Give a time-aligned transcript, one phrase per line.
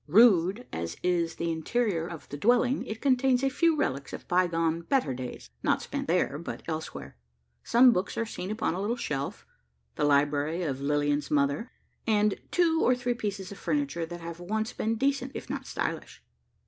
[0.07, 4.81] Rude as is the interior of the sheiling, it contains a few relics of bygone,
[4.81, 7.17] better days not spent there, but elsewhere.
[7.63, 9.45] Some books are seen upon a little shelf
[9.97, 11.69] the library of Lilian's mother
[12.07, 16.23] and two or three pieces of furniture, that have once been decent, if not stylish.